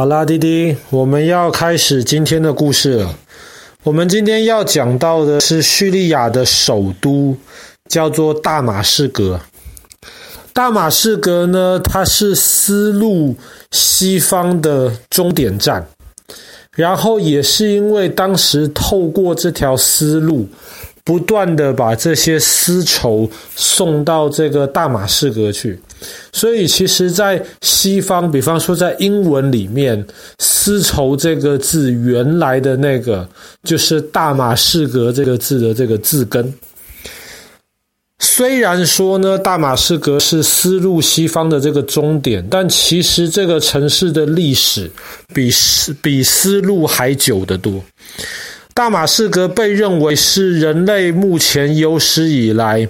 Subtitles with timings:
[0.00, 3.14] 好啦，弟弟，我们要开始今天的故事了。
[3.82, 7.36] 我们今天要讲到的是叙利亚的首都，
[7.86, 9.38] 叫做大马士革。
[10.54, 13.36] 大马士革呢，它是丝路
[13.72, 15.86] 西方的终点站，
[16.74, 20.48] 然后也是因为当时透过这条丝路。
[21.04, 25.78] 不断的把这些丝绸送到这个大马士革去，
[26.32, 30.06] 所以其实，在西方，比方说在英文里面
[30.38, 33.28] ，“丝绸”这个字原来的那个
[33.64, 36.52] 就是大马士革这个字的这个字根。
[38.22, 44.90] 虽然说呢，大马士革是丝路西方的这个终点，但其实这个城市的历史
[45.34, 47.82] 比丝比丝路还久得多。
[48.72, 52.88] 大马士革被认为是人类目前有史以来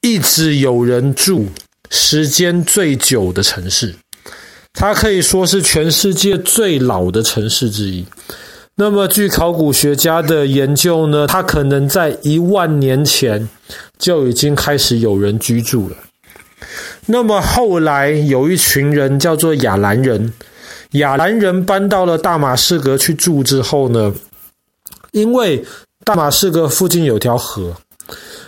[0.00, 1.48] 一直有人住
[1.90, 3.94] 时间最久的城市，
[4.72, 8.06] 它可以说是全世界最老的城市之一。
[8.76, 13.46] 那么，据考古学家的研究呢，它可能在一万年前
[13.98, 15.96] 就已经开始有人居住了。
[17.06, 20.32] 那么后来有一群人叫做亚兰人，
[20.92, 24.14] 亚兰人搬到了大马士革去住之后呢，
[25.12, 25.64] 因为
[26.04, 27.76] 大马士革附近有条河，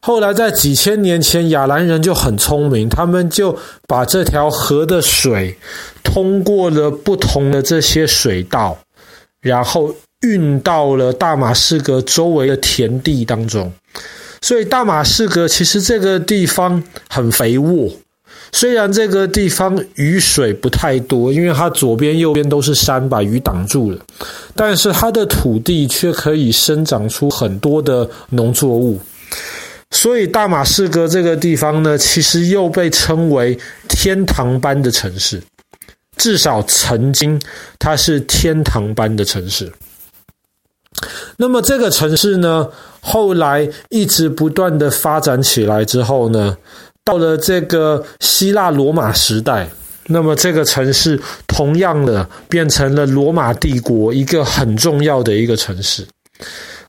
[0.00, 5.56] 后来在几千年前，亚兰人就很聪明，他们就把这条河的水
[6.02, 8.78] 通过了不同的这些水道，
[9.40, 13.72] 然后运到了大马士革周围的田地当中。
[14.40, 17.90] 所以大马士革其实这个地方很肥沃。
[18.52, 23.98] 虽然这个地方雨水不太多，因为它左边右边都是山，把雨挡住了，
[24.54, 28.98] 但是它的土地却可以生长出很多的农作物，
[29.90, 35.42] 所以大马士革这个地方呢，其实又被称为天堂般的城市，
[36.16, 37.40] 至少曾经
[37.78, 39.70] 它是天堂般的城市。
[41.36, 42.66] 那么这个城市呢，
[43.02, 46.56] 后来一直不断的发展起来之后呢，
[47.06, 49.68] 到了这个希腊罗马时代，
[50.08, 56.04] 那么这个城市同样的变成了罗马帝国一个很重要的一个城市。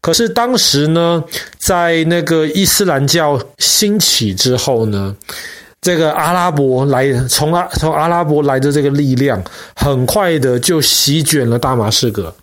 [0.01, 1.23] 可是当时呢，
[1.59, 5.15] 在那个伊斯兰教兴起之后呢，
[5.81, 9.39] 这个阿拉伯来从阿从阿拉伯来的这个力量，
[9.75, 12.33] 很快的就席卷了大马士革。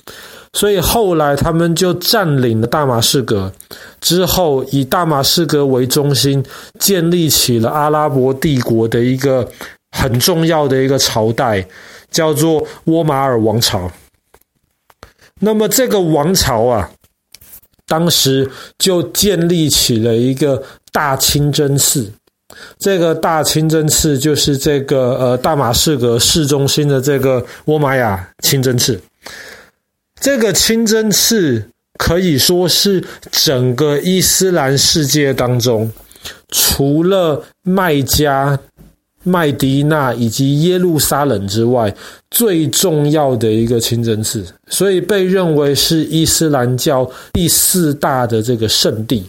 [0.54, 3.52] 所以后来他们就占领了大马士革，
[4.00, 6.42] 之后以大马士革为中心，
[6.78, 9.46] 建立起了阿拉伯帝国的一个
[9.90, 11.66] 很重要的一个朝代，
[12.08, 13.90] 叫做倭马尔王朝。
[15.40, 16.88] 那么这个王朝啊，
[17.88, 18.48] 当时
[18.78, 20.62] 就建立起了一个
[20.92, 22.08] 大清真寺，
[22.78, 29.00] 这个大清真寺就是这个呃大马士革市中心的这个倭玛亚清真寺。
[30.24, 31.62] 这个清真寺
[31.98, 35.92] 可以说是整个伊斯兰世界当中，
[36.48, 38.58] 除了麦加、
[39.22, 41.94] 麦迪娜以及耶路撒冷之外，
[42.30, 49.26] 最重要的一个清真寺，所以被认为是伊斯兰教第四大的这个圣地。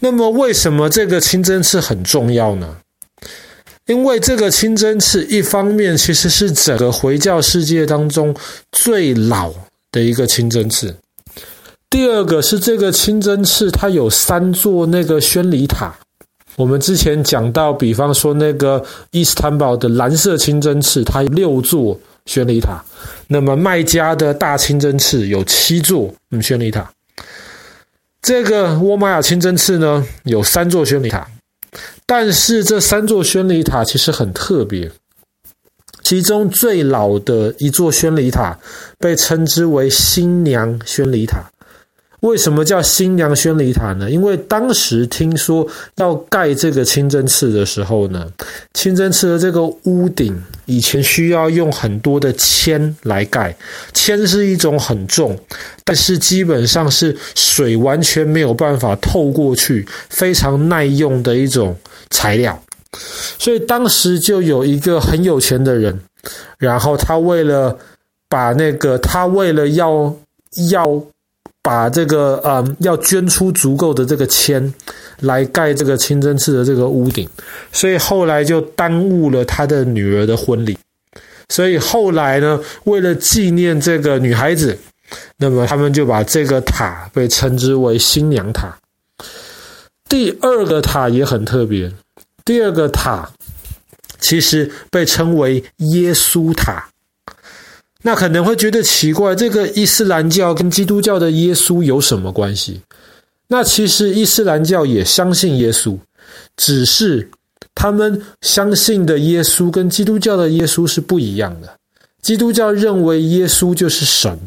[0.00, 2.76] 那么，为什么这个清真寺很重要呢？
[3.86, 8.36] 因为这个清真寺一方面其实是整个回教世界当中
[8.70, 9.50] 最老
[9.92, 10.94] 的一个清真寺，
[11.88, 15.94] 第二个是这个清真寺，它有三座那个宣礼塔。
[16.56, 22.84] 我们之前讲到，比方说那个伊斯坦堡的蓝色清真寺，它有六座宣礼塔；
[23.28, 26.90] 那么麦加的大清真寺有七座嗯宣礼塔。
[28.20, 31.26] 这个沃玛雅清真寺呢，有三座宣礼塔，
[32.04, 34.90] 但是这三座宣礼塔其实很特别。
[36.02, 38.58] 其中最老的一座宣礼塔
[38.98, 41.50] 被称之为新娘宣礼塔。
[42.20, 44.10] 为什么叫新娘宣礼塔呢？
[44.10, 45.66] 因为当时听说
[45.96, 48.26] 要盖这个清真寺的时候呢，
[48.74, 53.56] 清真寺的这个屋顶以前需要用很多的铅来盖，
[53.94, 55.34] 铅是一种很重，
[55.82, 61.74] 但是基本上是水完全没有办法透过去，非常耐用的一种
[62.10, 62.62] 材料。
[62.92, 66.00] 所以当时就有一个很有钱的人，
[66.58, 67.78] 然后他为了
[68.28, 70.14] 把那个，他为了要
[70.70, 71.02] 要
[71.62, 74.74] 把这个，嗯，要捐出足够的这个钱
[75.20, 77.28] 来盖这个清真寺的这个屋顶，
[77.72, 80.76] 所以后来就耽误了他的女儿的婚礼。
[81.48, 84.78] 所以后来呢，为了纪念这个女孩子，
[85.36, 88.76] 那么他们就把这个塔被称之为新娘塔。
[90.08, 91.92] 第二个塔也很特别。
[92.44, 93.30] 第二个塔
[94.20, 96.88] 其实被称为耶稣塔。
[98.02, 102.80] 那可能会觉得奇怪，这个伊斯兰教跟基督教的耶稣有什么关系？
[103.48, 105.98] 那其实伊斯兰教也相信耶稣，
[106.56, 107.28] 只是
[107.74, 111.76] 他们相信的耶稣跟基督教的耶稣是不一样的。
[112.22, 114.38] 基督教认为耶稣就是神，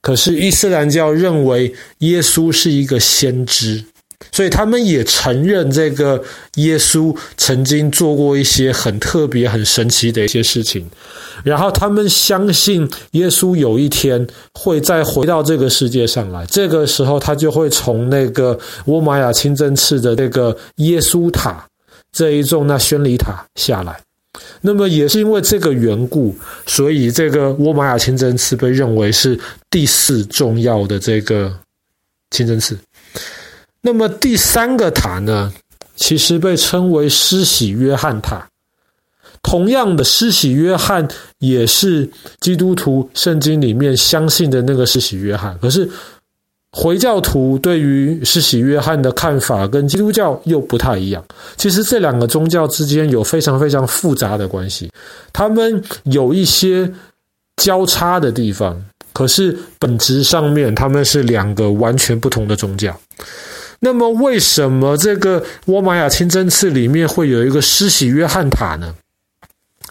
[0.00, 3.84] 可是伊斯兰教认为耶稣是一个先知。
[4.32, 6.22] 所以他们也承认这个
[6.56, 10.88] 耶稣曾经做过一些很特别、很神奇的一些事情，
[11.42, 21.64] 然后他们相信耶稣有一天会再回到这个世界上来，这个时候他就会从那个倭玛亚清真寺的那个耶稣塔
[22.12, 24.00] 这一座那宣礼塔下来。
[24.60, 26.34] 那么也是因为这个缘故，
[26.66, 29.38] 所以这个倭玛亚清真寺被认为是
[29.70, 31.56] 第四重要的这个
[32.30, 32.76] 清真寺。
[33.86, 35.52] 那么第三个塔呢，
[35.94, 38.48] 其实被称为施洗约翰塔。
[39.42, 41.06] 同样的，施洗约翰
[41.38, 42.08] 也是
[42.40, 45.58] 基督徒圣经里面相信的那个施洗约翰。
[45.58, 45.86] 可是
[46.72, 51.22] 回教徒对于施洗约翰的看法跟基督教又不太一样。
[51.58, 54.90] 其实这两个宗教之间有非常非常复杂的关系，
[55.30, 56.90] 他们有一些
[57.58, 58.82] 交叉的地方，
[59.12, 62.98] 可是本质上面他们是两个完全不同的宗教。
[63.84, 68.94] 那么，为什么这个沃玛雅清真寺里面会有一个施洗约翰塔呢？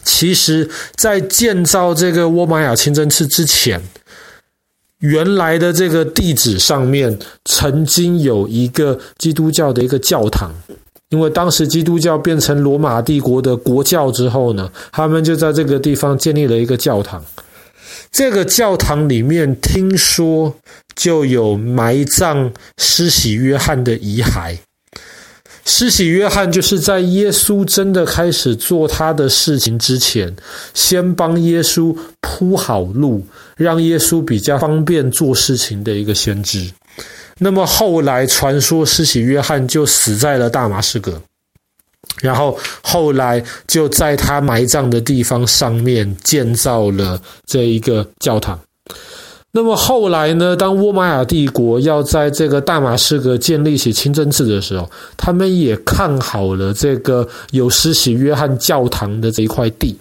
[0.02, 3.80] 其实，在建造这个沃玛雅清真寺之前，
[4.98, 10.52] 原来的这个地址上面曾经有一个基督教的一个教堂，
[11.10, 17.24] 因为当时基督教变成罗马帝国的国教之后呢，他们就在这个地方建立了一个教堂。
[18.10, 20.54] 这个教堂里面听说
[20.94, 24.56] 就有埋葬施洗约翰的遗骸。
[25.66, 30.36] 施洗约翰就是在耶稣真的开始做他的事情之前，
[30.74, 33.26] 先帮耶稣铺好路，
[33.56, 36.70] 让耶稣比较方便做事情的一个先知。
[37.38, 41.20] 那么后来传说施洗约翰就死在了大马士革。
[42.24, 48.58] 然后后来就在他埋葬的地方上面建造了这一个教堂。
[49.52, 59.96] 那么后来呢，当倭玛亚帝国要在这个大马士革建立起清真寺的时候，他们也看好了这个有施洗约翰教堂的这一块地。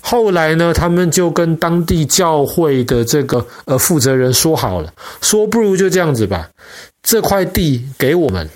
[0.00, 4.90] 后来呢，他们就跟当地教会的这个呃负责人说好了，
[5.20, 6.48] 说不如就这样子吧，
[7.02, 8.48] 这块地给我们。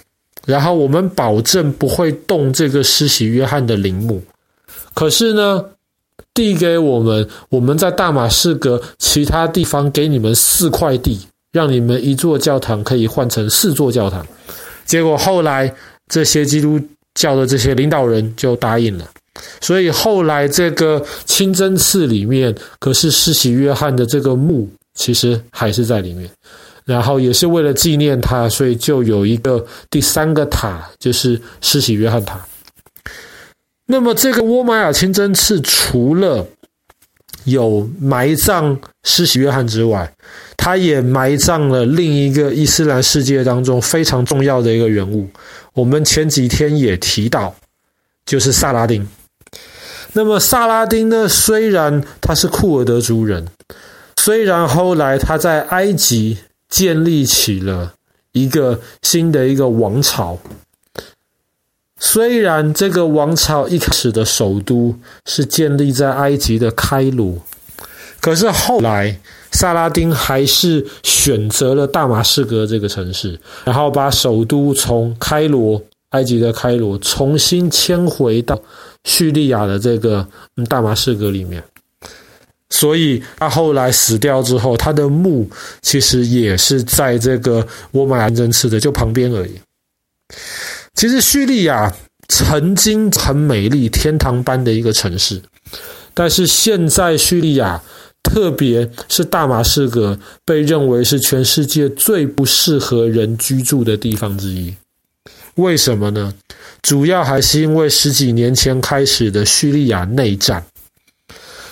[0.47, 4.21] 然后我们保证不会动这个施洗约翰的陵墓，
[4.93, 5.65] 可是呢，
[6.35, 11.21] 递给我们，我们在大马士革其他地方给你们四块地，
[11.53, 14.27] 让你们一座教堂可以换成四座教堂。
[14.85, 15.73] 结果后来
[16.09, 16.81] 这些基督
[17.15, 19.09] 教的这些领导人就答应了，
[19.61, 26.29] 所以后来这个清真寺里面，可是施洗约翰的这个墓其实还是在里面。
[26.85, 32.45] 然后也是为了纪念他，所以就有一个第三个塔，就是施洗约翰塔。
[33.87, 36.45] 那么这个沃玛亚清真寺除了
[37.45, 40.13] 有埋葬施洗约翰之外，
[40.57, 45.29] 他也埋葬了另一个伊斯兰世界当中非常重要的一个人物。
[45.75, 47.55] 我们前几天也提到，
[48.27, 49.07] 就是萨拉丁。
[50.15, 53.47] 那么萨拉丁呢，虽然他是库尔德族人，
[54.17, 56.39] 虽然后来他在埃及。
[56.73, 57.93] 建立起了
[58.33, 60.39] 一个新的一个王朝。
[62.01, 67.37] 虽然这个王朝一开始的首都是建立在埃及的开罗，
[68.21, 78.59] 可是后来萨拉丁还是选择了大马士革这个城市，然后把首都从开罗，埃及的开罗，重新迁回到
[79.05, 80.27] 叙利亚的这个
[80.71, 81.63] 大马士革里面。
[82.73, 85.49] 所以他后来死掉之后，他的墓
[85.83, 89.61] 其实也是在这个倭玛亚清真寺的就旁边而已。
[90.95, 91.95] 其实叙利亚
[92.29, 95.43] 曾经很美丽、天堂般的一个城市，
[96.15, 97.83] 但是现在叙利亚，
[98.23, 104.75] 特别是大马士革，被认为是全世界最不适合人居住的地方之一。
[105.57, 106.33] 为什么呢？
[106.81, 110.65] 主要还是因为十几年前开始的叙利亚内战。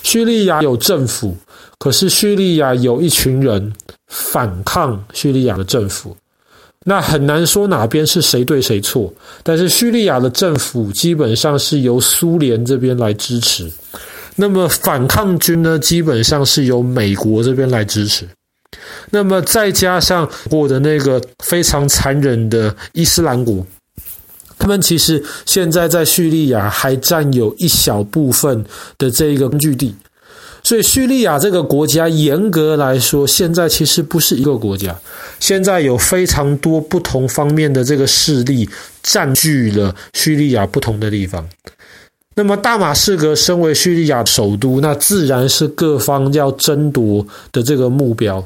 [0.02, 1.36] 叙利亚有政府，
[1.78, 3.72] 可是叙利亚有一群人
[4.08, 6.16] 反抗叙利亚的政府，
[6.84, 9.12] 那很难说哪边是谁对谁错。
[9.42, 13.70] 但是叙利亚的政府基本上是由苏联这边来支持，
[14.36, 18.26] 那么反抗军呢，基本上是由美国这边来支持。
[19.10, 23.66] 那么再加上我的那个非常残忍的伊斯兰国。
[24.60, 28.64] 他们其实现在在叙利亚还占有一小部分
[28.98, 29.94] 的这一个根据地，
[30.62, 34.94] 所以叙利亚这个国家严格来说，现在其实不是一个国家，
[35.40, 38.68] 现在有非常多不同方面的这个势力
[39.02, 41.48] 占据了叙利亚不同的地方。
[42.36, 48.42] 那么大马士革身为叙利亚首都，那自然是各方要争夺的这个目标。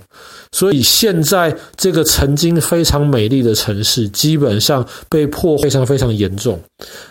[0.53, 6.59] 所以现在这个曾经非常美丽的城市，基本上被破坏非常非常严重。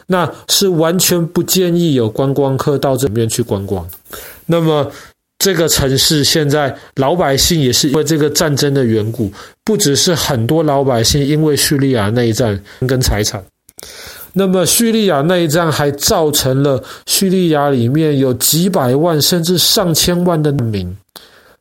[0.08, 3.88] 那是完全不建议有观光客到这里面去观光。
[4.46, 4.90] 那么
[5.40, 9.32] 这个城市现在老百姓也是因为这个战争的缘故，
[9.64, 13.44] 不只是很多老百姓因为叙利亚内战跟财产。
[14.34, 20.98] 那么，叙利亚内战还造成了叙利亚里面有几百万甚至上千万的难民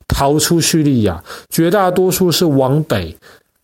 [0.08, 3.14] 逃出叙利亚，绝大多数是往北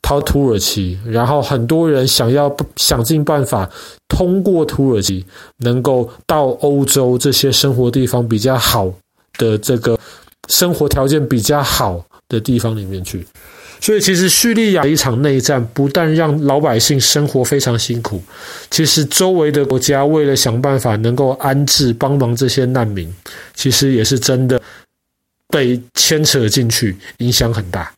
[0.03, 3.69] 逃土耳其，然后很多人想要想尽办法
[4.09, 5.25] 通过土耳其，
[5.59, 8.93] 能够到欧洲这些生活地方比较好
[9.39, 9.99] 的这个
[10.49, 13.27] 生活条件比较好的地方里面去。
[13.81, 18.23] 所以，其实叙利亚一场内战不但让老百姓生活非常辛苦，
[18.71, 23.13] 其实周围的国家为了想办法能够安置、帮忙这些难民，
[23.55, 24.61] 其实也是真的
[25.49, 27.91] 被牵扯进去，影响很大。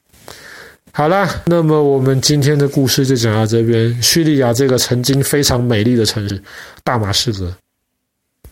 [0.93, 4.03] 好啦，那么我们今天的故事就讲到这边。
[4.03, 6.43] 叙利亚这个曾经非常美丽的城市——
[6.83, 7.55] 大马士革。